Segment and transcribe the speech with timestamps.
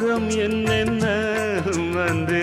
[0.00, 1.04] மோகம் என்னென்ன
[1.94, 2.40] வந்து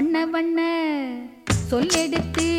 [0.00, 0.60] வண்ண வண்ண
[1.70, 2.49] சொல்லெடுத்து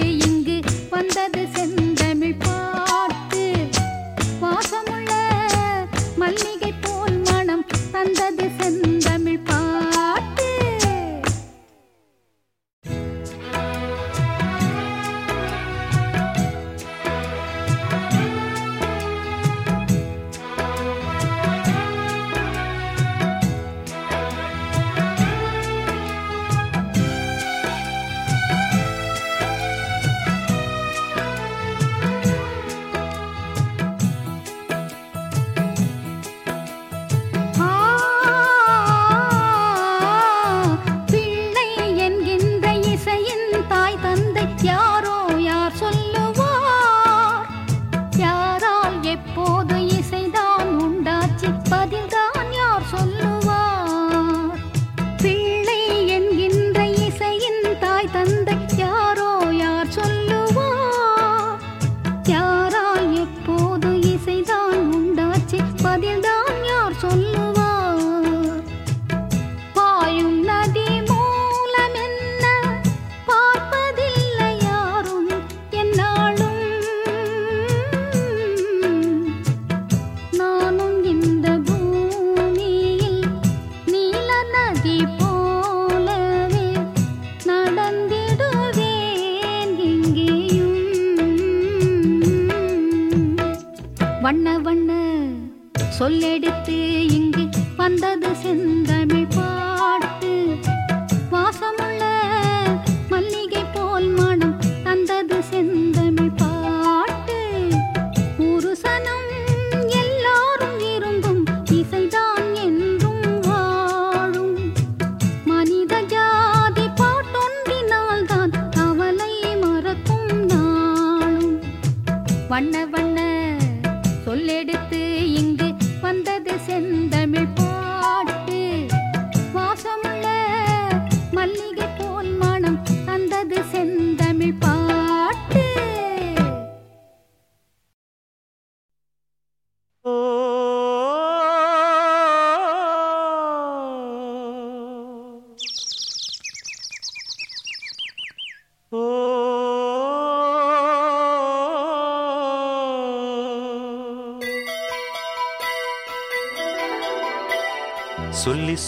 [49.13, 49.77] எப்போது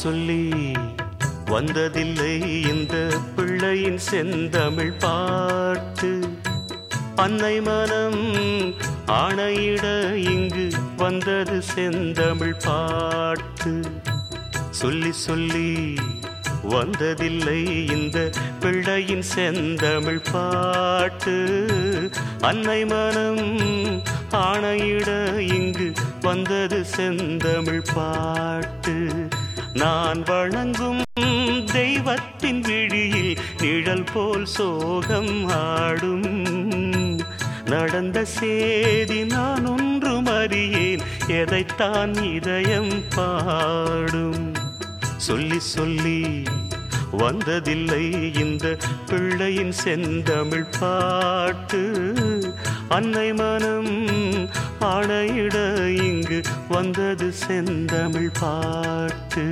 [0.03, 0.43] சொல்லி
[1.45, 2.33] வந்ததில்லை
[2.67, 2.95] இந்த
[3.35, 6.09] பிள்ளையின் செந்தமிழ் பார்த்து
[7.15, 8.23] அன்னை மனம்
[9.07, 10.67] ஆணையிட இங்கு
[10.97, 13.73] வந்தது செந்தமிழ் பார்த்து
[14.69, 15.95] சொல்லி சொல்லி
[16.69, 17.59] வந்ததில்லை
[17.91, 18.29] இந்த
[18.59, 21.35] பிள்ளையின் செந்தமிழ் பாட்டு.
[22.41, 23.43] அன்னை மனம்
[24.31, 25.09] ஆணையிட
[25.55, 25.91] இங்கு
[26.21, 29.22] வந்தது செந்தமிழ் பாட்டு.
[29.73, 31.01] நான் வணங்கும்
[31.73, 37.19] தெய்வத்தின் விழியில் நிழல் போல் சோகம் ஆடும்.
[37.65, 44.53] நடந்த சேதி நான் ஒன்று அறியேன் எதைத்தான் இதயம் பாடும்.
[45.17, 46.43] சொல்லி சொல்லி
[47.17, 48.77] வந்ததில்லை இந்த
[49.07, 51.93] பிள்ளையின் செந்தமிழ் பாட்டு.
[52.89, 53.93] அன்னை மனம்
[54.79, 59.45] ஆணையிட இங்கு வந்தது செந்தமிழ் பாட்டு.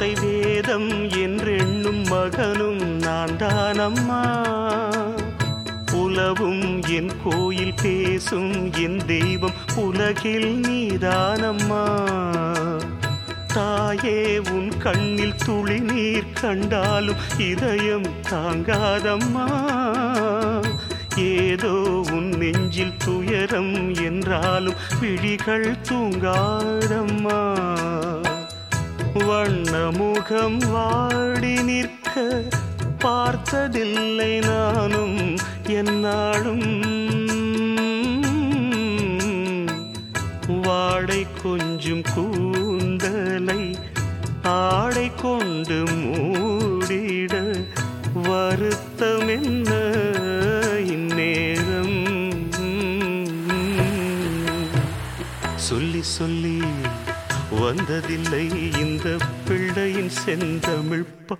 [0.00, 4.22] வார்த்தை வேதம் என்றெண்ணும் மகனும் நான் தானம்மா அம்மா
[5.92, 11.82] உலவும் என் கோயில் பேசும் என் தெய்வம் உலகில் நீதானம்மா.
[13.52, 19.46] தாயே உன் கண்ணில் துளி நீர் கண்டாலும் இதயம் தாங்காதம்மா.
[21.16, 21.74] ஏதோ
[22.12, 27.40] உன் நெஞ்சில் துயரம் என்றாலும் விழிகள் தூங்காதம்மா.
[29.14, 32.42] வண்ணமுகம் வாடி நிற்க
[32.98, 35.18] பார்த்ததில்லை நானும்
[35.66, 36.68] என்னாலும்.
[40.62, 43.62] வாடை கொஞ்சம் கூந்தலை
[44.42, 47.34] ஆடை கொண்டு மூடிட
[48.28, 49.70] வருத்தம் என்ன?
[50.86, 51.98] இந்நேரம்.
[55.56, 56.49] சொல்லி சொல்லி
[57.70, 58.78] வந்ததில்லை.
[58.78, 61.36] இந்த பிள்ளையின் செந்தமிழ் பா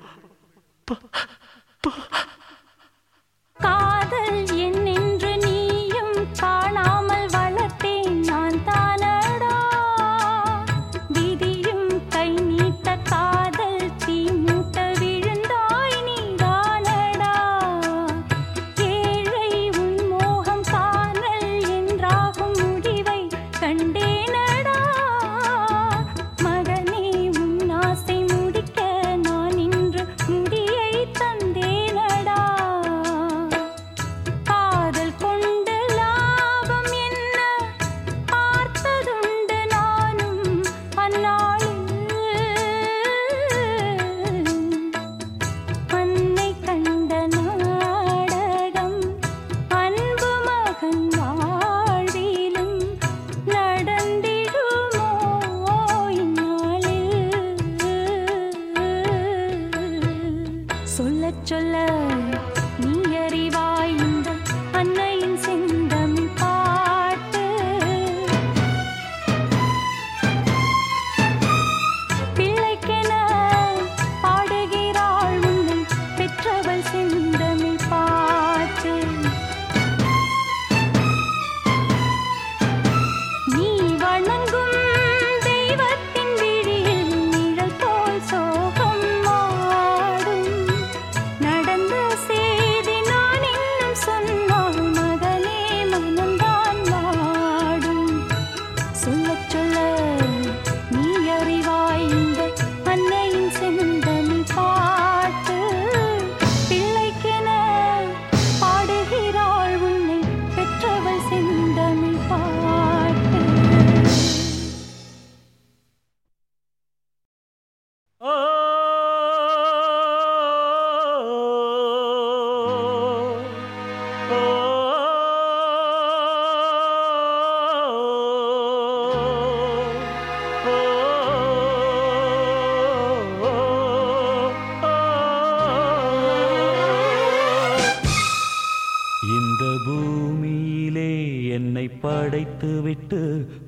[62.83, 62.95] நீ
[63.25, 64.20] அறிவாயின்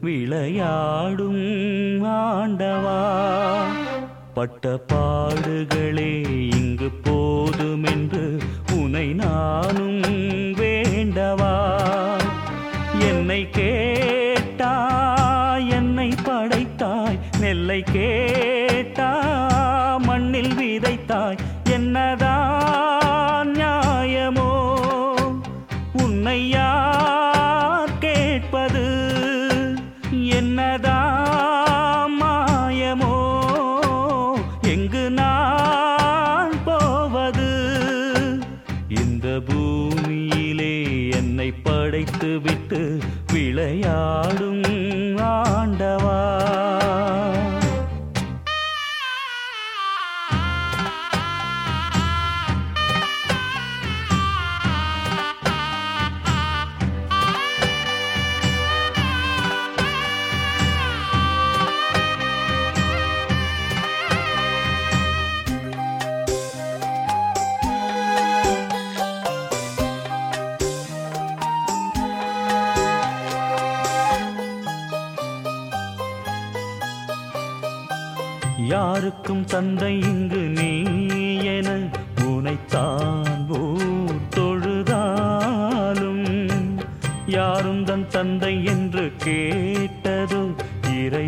[0.00, 0.41] விட்டு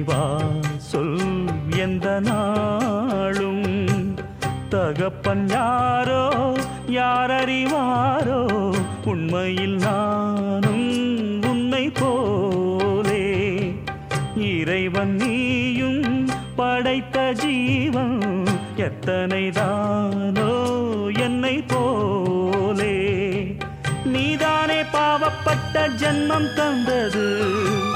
[0.05, 0.39] இறைவா
[0.77, 1.45] சொல்
[1.77, 3.65] எந்த நாளும்.
[4.69, 6.55] தகப்பன் யாரோ
[6.89, 8.41] யாரறிவாரோ
[9.05, 13.25] உண்மையில் நானும் உன்னை போலே.
[14.37, 20.53] இறைவன் நீயும் படைத்த ஜீவன் எத்தனை தானோ
[21.19, 22.97] என்னை போலே.
[24.05, 27.94] நீதானே பாவப்பட்ட ஜன்மம் தந்தது.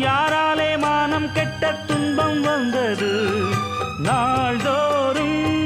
[0.00, 3.12] யாராலே மானம் கெட்ட துன்பம் வந்தது.
[3.98, 5.57] நாள்தோறும்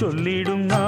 [0.00, 0.87] சொல்லிடும் நான்.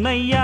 [0.00, 0.39] என்னையா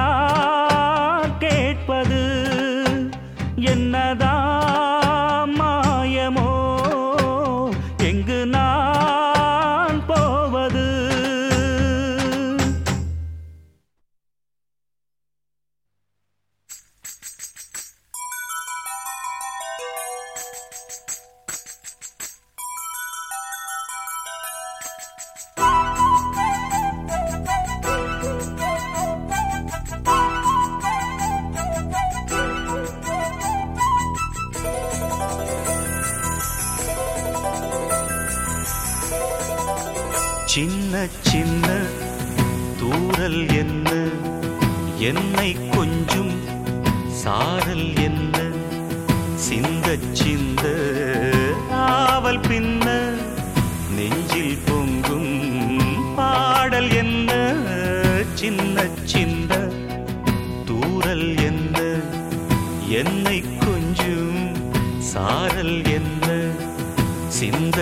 [67.39, 67.79] சிந்த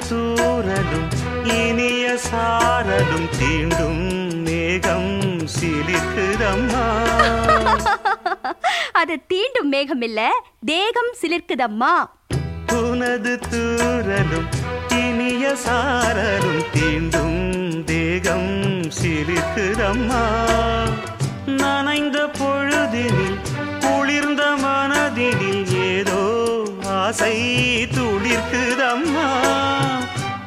[0.00, 1.08] தூரலும்
[1.56, 4.04] இனிய சாரலும் தீண்டும்
[4.42, 5.14] மேகம்
[5.54, 6.84] சிலிக்குதம்மா
[9.00, 10.20] அது தீண்டும் மேகம் இல்ல
[10.66, 12.08] தேகம் சிலிர்க்குதம்மா.
[12.78, 14.46] உனது தூரலும்
[14.98, 17.38] இனிய சாரலும் தீண்டும்
[17.84, 18.50] தேகம்
[18.98, 20.22] சிலிக்குதம்மா
[21.60, 23.38] நனைந்த பொழுதினில்
[23.80, 26.50] குளிர்ந்த மனதினில் ஏதோ
[27.02, 27.36] ஆசை
[27.86, 29.28] துடிர்க்குதம்மா.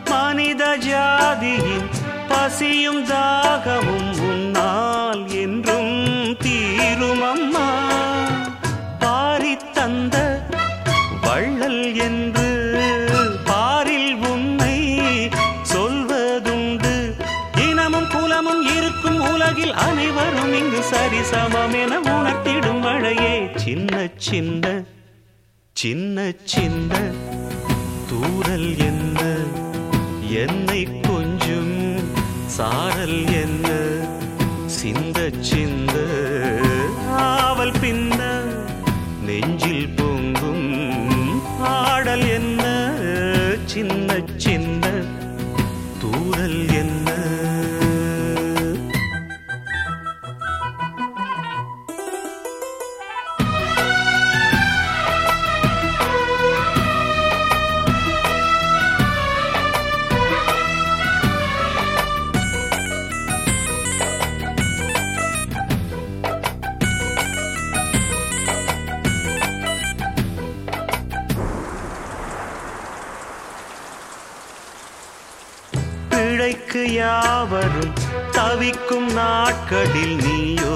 [0.05, 1.89] மனித ஜாதியின்
[2.27, 5.95] பசியும் தாகமும் உன்னால் என்றும்
[6.45, 7.67] தீருமம்மா.
[8.99, 10.15] பாரித் தந்த
[11.21, 12.49] வள்ளல் என்று
[13.45, 14.77] பாரில் உன்னை
[15.73, 16.95] சொல்வதுண்டு.
[17.69, 24.65] இனமும் குலமும் இருக்கும் உலகில் அனைவரும் இங்கு சரிசமம் என உணர்த்திடும் மழையே சின்ன சின்ன
[25.75, 26.93] சின்ன சின்ன
[28.09, 29.21] தூரல் என்ன?
[30.43, 31.75] என்னை கொஞ்சம்
[32.45, 33.67] சாரல் என்ன?
[34.65, 35.95] சிந்த சிந்த
[37.07, 38.21] ஆவல் பின்ன
[39.21, 39.87] நெஞ்சில்
[77.15, 77.91] யாவரும்
[78.37, 80.73] தவிக்கும் நாட்களில் நீயோ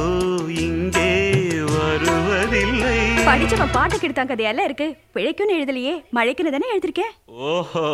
[0.63, 1.07] இங்கே
[1.73, 2.97] வருவதில்லை.
[3.29, 4.87] படிச்சவன் பாட்டுக்கு எடுத்தாங்க கதையெல்லாம் இருக்கு.
[5.15, 5.93] பிழைக்குன்னு எழுதலையே.
[6.17, 7.13] மழைக்குன்னு தானே எழுதிருக்கேன்
[7.49, 7.85] ஓஹோ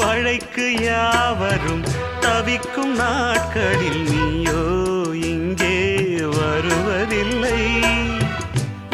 [0.00, 1.82] மழைக்கு யாவரும்
[2.26, 4.60] தவிக்கும் நாட்களில் நீயோ
[5.32, 5.74] இங்கே
[6.38, 7.58] வருவதில்லை.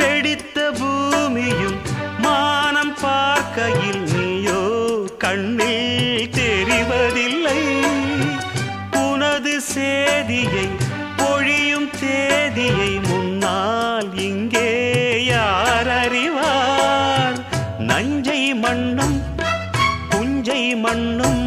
[0.00, 1.78] வெடித்த பூமியும்
[2.26, 3.99] மானம் பார்க்கையில்
[10.30, 10.66] சேதியை
[11.16, 14.68] பொழியும் தேதியை முன்னால் இங்கே
[15.28, 17.38] யார் அறிவார்?
[17.88, 19.16] நஞ்சை மண்ணும்
[20.10, 21.42] புஞ்சை மண்ணும்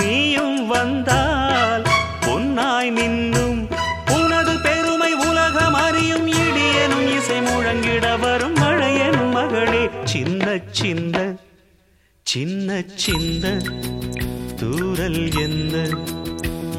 [0.00, 1.84] நீயும் வந்தால்
[2.26, 3.60] பொன்னாய் மின்னும்.
[4.16, 9.84] உனது பெருமை உலகம் அறியும் இடியனும் இசை முழங்கிட வரும் மழையனும் மகளே.
[10.04, 11.16] சின்ன சின்ன
[12.26, 13.44] சின்ன சின்ன
[14.60, 15.86] தூரல் என்ன?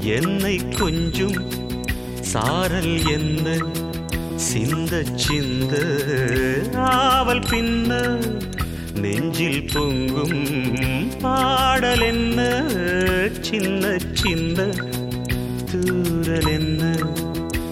[0.06, 1.52] என்னை கொஞ்சும்.
[2.22, 3.58] சாரல் என்ன?
[4.36, 5.76] சிந்த சிந்த.
[6.76, 8.18] ஆவல் பின்ன.
[8.96, 12.64] நெஞ்சில் பொங்கும் பாடல் என்ன?
[13.42, 14.70] சின்ன சின்ன.
[15.72, 16.96] தூரல் என்ன?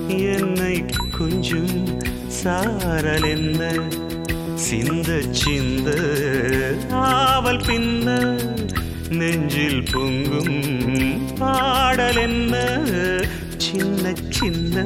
[0.08, 0.86] என்னை
[1.18, 2.02] கொஞ்சும்.
[2.28, 3.74] சாரல் என்ன?
[4.56, 5.94] சிந்த சிந்த.
[6.92, 8.38] ஆவல் பின்ன.
[9.14, 11.36] நெஞ்சில் பொங்கும்.
[11.36, 12.80] பாடல் என்ன?
[13.58, 14.86] சின்ன சின்ன.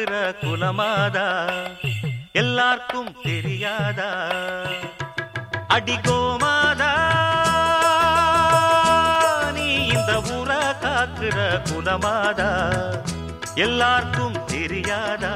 [0.00, 1.24] காக்குற குலமாதா
[2.32, 4.08] எல்லாருக்கும் தெரியாதா?
[5.68, 6.92] அடிகோமாதா?
[9.52, 10.50] நீ இந்த ஊர
[10.84, 11.36] காக்குற
[11.70, 12.48] குலமாதா
[13.54, 15.34] எல்லாருக்கும் தெரியாதா?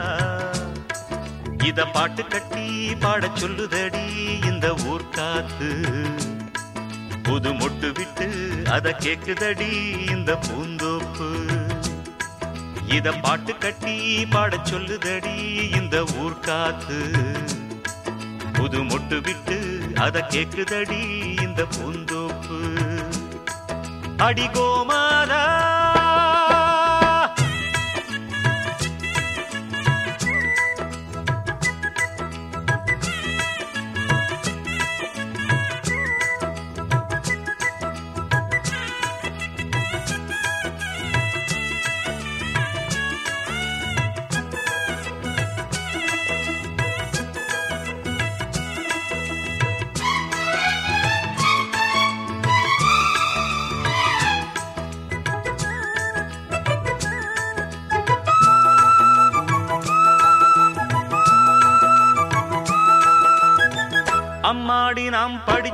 [1.64, 4.06] இத பாட்டு கட்டி பாடச் சொல்லுதடி
[4.46, 5.70] இந்த ஊர் காத்து.
[7.22, 8.30] புது முட்டு விட்டு
[8.70, 9.72] அத கேக்குதடி
[10.10, 11.28] இந்த பூந்தோப்பு.
[12.96, 15.36] இத பாட்டு கட்டி பாடச் சொல்லுதடி
[15.76, 16.98] இந்த ஊர்காத்து
[18.52, 19.56] புது மொட்டு விட்டு
[19.94, 21.02] அத கேக்குதடி
[21.42, 22.58] இந்த பூந்தோப்பு.
[24.18, 25.42] அடிகோமாதா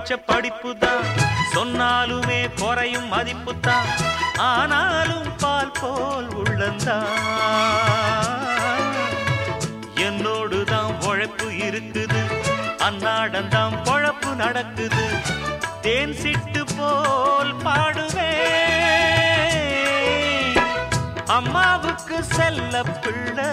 [0.01, 1.09] படிச்ச படிப்பு தான்
[1.55, 3.89] சொன்னாலுமே குறையும் மதிப்பு தான்
[4.45, 7.11] ஆனாலும் பால் போல் உள்ளந்தான்.
[10.07, 12.23] என்னோடு தான் உழைப்பு இருக்குது.
[12.87, 15.05] அன்னாடம் தான் பொழப்பு நடக்குது.
[15.87, 18.41] தேன் சிட்டு போல் பாடுவேன்.
[21.39, 23.51] அம்மாவுக்கு செல்ல பிள்ளை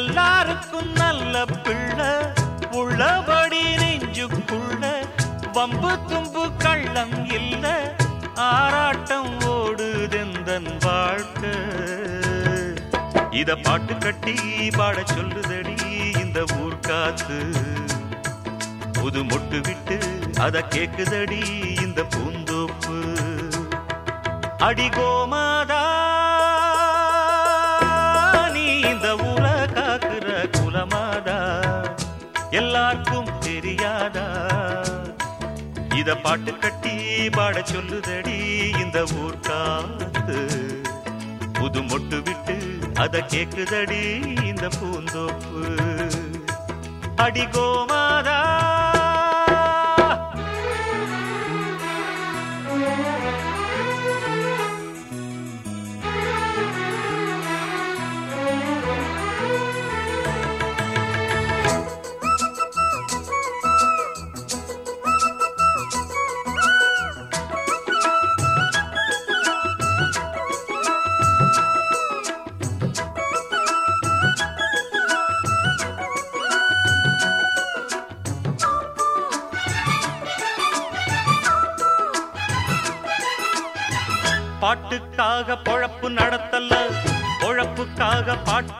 [0.00, 2.12] எல்லாருக்கும் நல்ல பிள்ளை.
[2.80, 4.84] உள்ளபடி நெஞ்சுக்குள்ள
[5.52, 7.94] வம்பு தும்பு கள்ளம் இல்ல
[8.34, 11.54] ஆராட்டம் ஓடுதெந்தன் வாழ்க்கை.
[13.30, 14.34] இத பாட்டு கட்டி
[14.70, 15.76] பாட சொல்லுதடி
[16.20, 17.38] இந்த ஊர் காத்து.
[18.92, 19.98] புது மொட்டு விட்டு
[20.40, 21.42] அத கேக்குதடி
[21.82, 22.98] இந்த பூந்தோப்பு.
[24.58, 25.82] அடிகோமாதா
[28.52, 31.38] நீ இந்த ஊரை காக்குற குலமாதா.
[32.50, 34.49] எல்லாருக்கும் தெரியாதா?
[36.00, 36.94] இத பாட்டு கட்டி
[37.30, 38.36] பாட சொல்லுதடி
[38.80, 40.38] இந்த ஊர் காத்து.
[41.52, 42.56] புது மொட்டு விட்டு
[42.94, 44.02] அத கேக்குதடி
[44.44, 45.62] இந்த பூந்தோப்பு.
[47.16, 48.38] அடிகோமாதா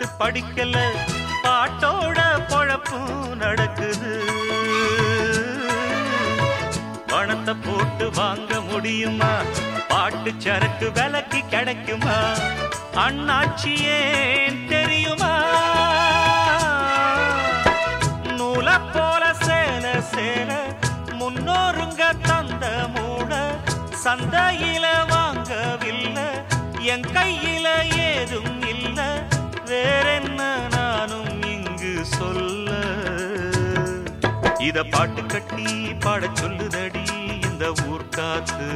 [0.01, 0.77] பாட்டு படிக்கல
[1.45, 2.19] பாட்டோட
[2.51, 4.13] பொழப்பும் நடக்குது.
[7.11, 9.33] பணத்தை போட்டு வாங்க முடியுமா?
[9.89, 12.17] பாட்டு சரக்கு விலைக்கு கிடைக்குமா?
[13.05, 15.33] அண்ணாச்சி ஏன் தெரியுமா?
[18.39, 20.51] நூலை போல சேல சேல
[21.21, 22.65] முன்னோருங்க தந்த
[22.97, 23.33] மூட
[24.05, 26.29] சந்தையில வாங்கவில்லை
[26.93, 27.67] என் கையில
[28.09, 29.11] ஏதும் இல்லை.
[29.71, 32.71] வேறென்ன நானும் இங்கு சொல்ல?
[34.59, 35.67] இத பாட்டு கட்டி
[35.99, 37.05] பாட சொல்லுதடி
[37.43, 38.69] இந்த ஊர்காத்து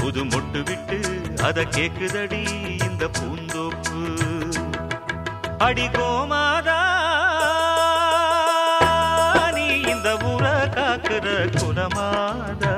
[0.00, 0.98] புது மொட்டு விட்டு
[1.42, 2.42] அத கேக்குதடி
[2.84, 4.00] இந்த பூந்தோப்பு.
[5.58, 6.80] அடிகோமாதா
[9.54, 11.26] நீ இந்த ஊரை காக்குற
[11.60, 12.74] குலமாதா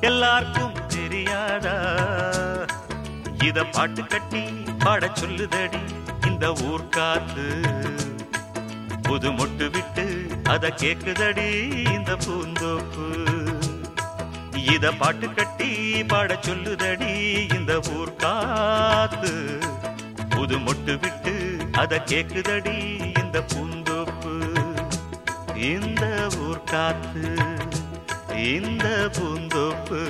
[0.00, 1.76] எல்லாருக்கும் தெரியாதா?
[3.42, 4.44] இத பாட்டு கட்டி
[4.84, 5.80] பாட சொல்லுதடி
[6.26, 7.46] இந்த ஊர் காத்து.
[9.02, 10.04] புது மொட்டு விட்டு
[10.44, 11.48] அத கேக்குதடி
[11.94, 13.06] இந்த பூந்தோப்பு.
[14.74, 15.70] இத பாட்டு கட்டி
[16.04, 17.12] பாட சொல்லுதடி
[17.54, 19.32] இந்த ஊர் காத்து.
[20.28, 21.34] புது மொட்டு விட்டு
[21.72, 22.78] அத கேக்குதடி
[23.22, 24.34] இந்த பூந்தோப்பு.
[25.54, 26.04] இந்த
[26.38, 27.26] ஊர் காத்து
[28.54, 28.86] இந்த
[29.18, 30.00] பூந்தோப்பு.